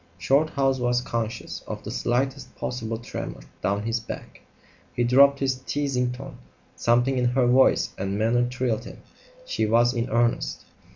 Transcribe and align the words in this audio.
Shorthouse 0.17 0.79
was 0.79 0.99
conscious 0.99 1.61
of 1.67 1.83
the 1.83 1.91
slightest 1.91 2.55
possible 2.55 2.97
tremor 2.97 3.41
down 3.61 3.83
his 3.83 3.99
back. 3.99 4.41
He 4.95 5.03
dropped 5.03 5.37
his 5.37 5.57
teasing 5.61 6.11
tone. 6.11 6.39
Something 6.75 7.19
in 7.19 7.25
her 7.25 7.45
voice 7.45 7.91
and 7.99 8.17
manner 8.17 8.49
thrilled 8.49 8.85
him. 8.85 9.03
She 9.45 9.67
was 9.67 9.93
in 9.93 10.09
earnest. 10.09 10.65